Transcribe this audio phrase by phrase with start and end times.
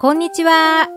[0.00, 0.88] こんにちは。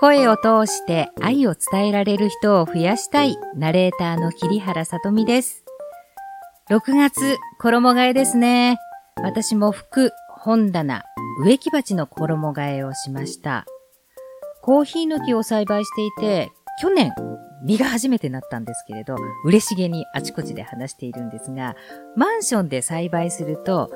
[0.00, 5.62] 声を通して愛を伝えられる人を増やしたいナレーターの桐原さとみです。
[6.68, 8.76] 6月、衣替えですね。
[9.22, 11.04] 私も服、本棚、
[11.44, 13.66] 植木鉢の衣替えをしました。
[14.62, 16.50] コーヒーの木を栽培していて、
[16.80, 17.12] 去年、
[17.64, 19.14] 実が初めてなったんですけれど、
[19.44, 21.76] 嬉しげにあちこちで話しているんですが、
[22.16, 23.92] マンションで栽培すると、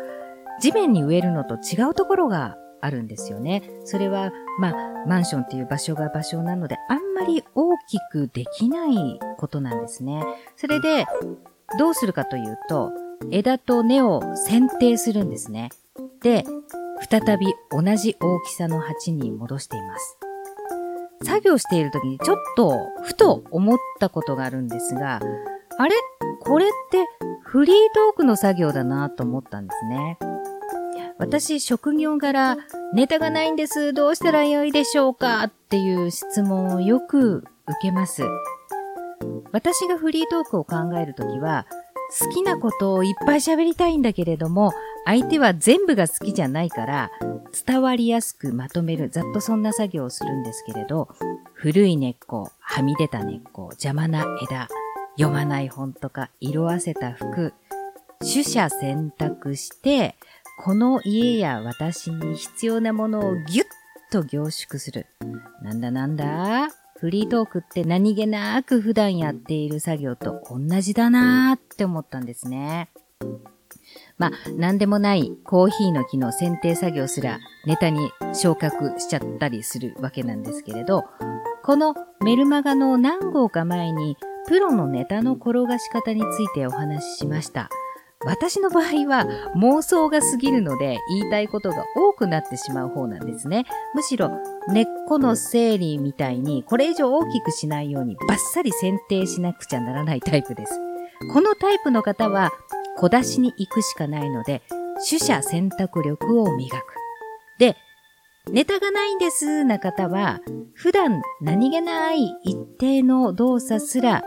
[0.60, 3.62] 地面に植えるのと違うところがあるんですよね。
[3.84, 4.74] それは、まあ、
[5.06, 10.22] マンションっていう場所が場所なので、あんまり大きくできないことなんですね。
[10.56, 11.06] それで、
[11.78, 12.92] どうするかというと、
[13.30, 15.70] 枝と根を剪定するんですね。
[16.22, 16.44] で、
[17.10, 20.18] 再び同じ大きさの鉢に戻しています。
[21.22, 25.20] 作業している時にちょっとふと思ったことがあるんですが、
[25.78, 25.94] あれ？
[26.42, 27.04] これって
[27.42, 30.18] フリートークの作業だなと思ったんですね。
[31.18, 32.58] 私、職業柄、
[32.92, 33.94] ネタがないんです。
[33.94, 35.42] どうしたらよいでしょうか？
[35.44, 37.46] っていう質問をよく受
[37.80, 38.22] けます。
[39.50, 41.66] 私がフリートークを考えるときは、
[42.20, 44.72] 好きなことをいっぱい喋りたいんだけれども、
[45.06, 47.10] 相手は全部が好きじゃないから、
[47.66, 51.08] 伝わりやすくまとめる、ざっとそんな作業をするんですけれど、
[51.54, 54.68] 古い根っこ、はみ出た根っこ、邪魔な枝、
[55.16, 57.54] 読まない本とか、色あせた服、
[58.20, 60.16] 取捨選択して、
[60.58, 63.66] この家や私に必要なものをギュッ
[64.10, 65.06] と凝縮する。
[65.62, 66.68] なんだなんだ？
[66.98, 72.88] フリートークって何気なく普段やっている作業と同じだなーって思ったんですね。
[74.18, 81.04] まあ、なんでもないコーヒーの木の剪定作業すらネタに昇格しちゃったりするわけなんですけれど、
[81.62, 84.16] このメルマガの何号か前に
[84.48, 87.68] プロのネタの転がし方についてお話ししました。
[88.26, 93.64] 私の場合は妄想が過ぎるので言いたいことが多くなってしまう方なんですね。
[93.94, 94.30] むしろ
[94.68, 100.78] 根っこの整理みたいにこれ以上大きくしないようにバッサリ剪定しなくちゃならないタイプです。
[101.32, 102.50] このタイプの方は
[102.98, 104.62] 小出しに行くしかないので
[105.08, 106.82] 取捨選択力を磨く。
[107.58, 107.76] で、
[108.50, 110.40] ネタがないんですな方は
[110.74, 114.22] 普段何気ない一定の動作すら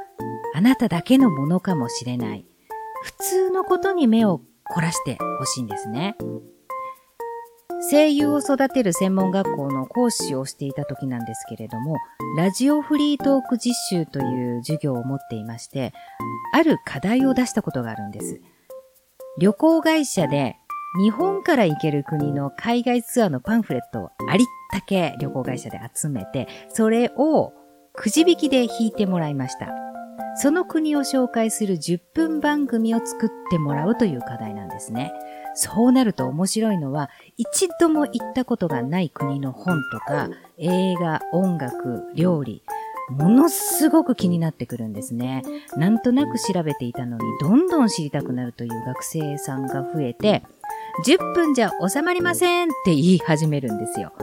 [0.53, 2.48] あなただけのものかもしれない。
[3.03, 6.15] 普通のことに目を凝らしてほしいんですね。
[7.89, 11.95] 声優を育てる専門学校の講師をしていた時なんですけれども、
[12.37, 15.93] ラジオフリートーク実習という授業を持っていまして、
[16.53, 18.41] ある課題を出したことがあるんです。
[19.39, 20.57] 旅行会社で
[21.01, 27.53] 日本から行ける国の海外ツアーのパンフレットをありったけ旅行会社で集めて、それを
[27.93, 29.88] くじ引きで引いてもらいました。
[30.35, 35.11] その国を紹介する10分番組を作ってもらうという課題なんですね。
[35.55, 42.63] そうなると面白いのは、一度も行ったことがない国の本とか、映画、音楽、料理、
[43.09, 45.43] ものすごく気になってくるんですね。
[45.75, 50.43] なんとなく調べていたのに、どんどん知りたくなるという学生さんが増えて、
[51.05, 54.13] 10分じゃ収まりませんって言い始めるんですよ。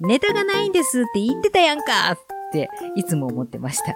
[0.00, 2.18] ネタがないんですって言ってたやんかっ
[2.52, 3.94] ていつも思ってました。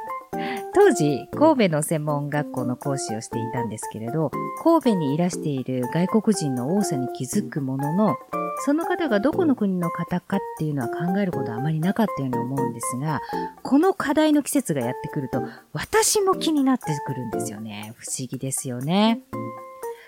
[0.75, 4.31] 当時、神戸の専門学校の講師をしていたんですけれど、
[4.63, 8.17] 神戸にいらしている外国人の多さに気づくものの、
[8.65, 13.21] その方がどこの国の方かっていうのは考えることはあまりなかったように思うんですが、
[13.63, 17.93] この課題の季節がやってくると、私も気になってくるんですよね。
[17.97, 19.21] 不思議ですよね。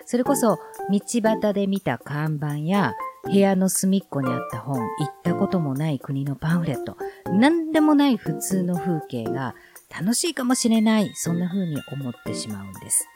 [0.05, 0.57] それこそ、
[0.89, 2.93] 道端で見た看板や、
[3.23, 9.55] 部屋の隅っこにあった本、行ったこともない国のパンフレット、何でもない普通の風景が
[9.99, 13.07] 楽しいかもしれない、そんな風に思ってしまうんです。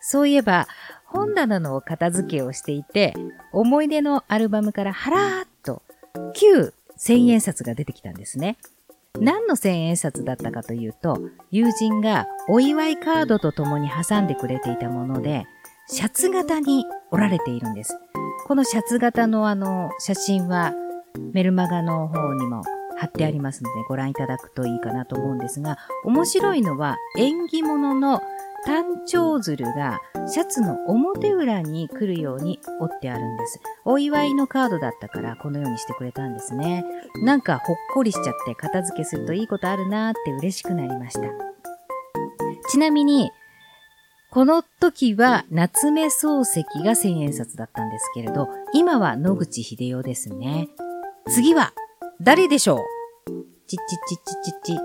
[0.00, 0.66] そういえば、
[1.04, 3.14] 本棚の片付けをしていて、
[3.52, 5.82] 思い出のアルバムからハラーっと
[6.34, 8.56] 旧千円札が出てきたんですね。
[9.20, 11.18] 何の千円札だったかというと、
[11.50, 15.46] 友人がお祝いカードと共に挟んでくれていたもので、
[15.86, 17.98] シャツ型に折られているんです。
[18.46, 20.74] このシャツ型のあの写真は
[21.32, 22.62] メルマガの方にも
[23.04, 28.22] 貼ってありますのでご覧いただくといいかなと思うんですが、面白いのは縁起物の
[28.64, 33.60] 単調鶴がシャツの表裏に来るように折ってあるんです。
[33.84, 36.82] お祝いのカードだったからこのようにしてくれたんですね。
[37.22, 41.28] なんかほっこりしちゃって片付けするといいことあるなーって嬉しくなりました。
[42.70, 43.30] ちなみに、
[44.30, 50.68] この時は夏目漱石が千円札だったんですけれど、今は野口秀夫ですね。
[51.28, 51.72] 次は
[52.20, 52.78] 誰でしょう？
[53.74, 54.80] ちちちちちち。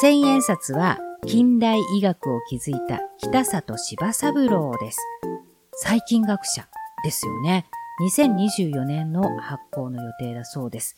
[0.00, 4.98] 千円札は近代医学を築いた北里柴三郎です。
[5.72, 6.66] 細菌学者
[7.04, 7.66] ですよね。
[8.00, 10.96] 2024年の発行の予定だそうです。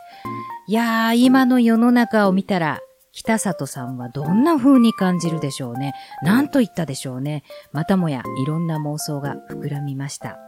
[0.66, 2.80] いやー、今の世の中を見たら、
[3.12, 5.92] 北里さんはどんな風に感じるでしょうね。
[6.22, 7.42] 何と言ったでしょうね。
[7.72, 10.38] またもやいろんな妄想が膨らみました。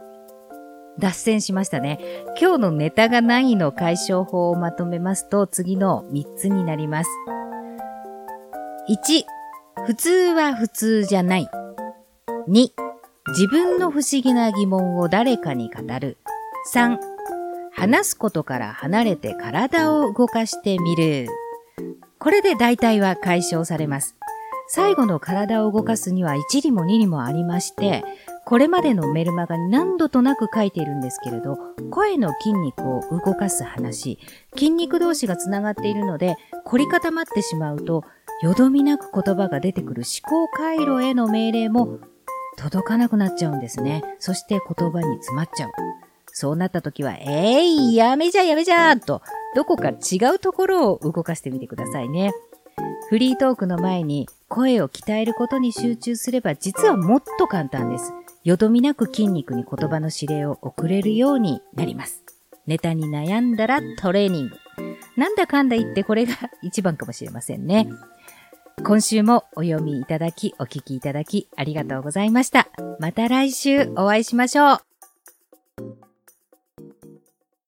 [0.99, 1.99] 脱線しましたね。
[2.39, 7.09] 今日のネタがないの解消法をまとめますと次の3つになります。
[8.89, 9.23] 1、
[9.85, 11.49] 普通は普通じゃない。
[12.47, 12.69] 2、
[13.29, 16.17] 自分の不思議な疑問を誰かに語る。
[16.73, 16.97] 3、
[17.71, 21.27] 話すことから離れて体を動かしてみる。
[22.19, 24.15] これで大体は解消されます。
[24.67, 28.03] 最後の体を動かすには1里も2里もありまして、
[28.45, 31.57] これまでのメルマガ何度となく書いているんですけれど、
[31.89, 34.19] 声の筋肉を動かす話、
[34.53, 38.03] 筋肉同士がつながっているので、凝り固まってしまうと、
[38.43, 41.99] よどみなく言葉が出てくる思考回路への命令も
[42.57, 44.03] 届かなくなっちゃうんですね。
[44.19, 45.71] そして言葉に詰まっちゃう。
[46.27, 49.23] そうなった時は、えい、ー、やめじゃやめじゃと、
[49.55, 52.31] どこか違うところを動かしてみてくださいね。
[53.09, 58.13] フリートークの前に声を鍛えることに集中すれば実はもっと簡単です。
[58.45, 62.23] よどみなく筋肉に言葉の指令を送れるようになります。
[62.67, 64.55] ネタに悩んだらトレーニング。
[65.17, 67.89] なんだかんだ言ってこれが一番かもしれませんね。
[68.83, 72.67] 今週もお読みいただき、お聞きいただきありがとうございました。
[72.99, 74.94] また来週お会いしましょう。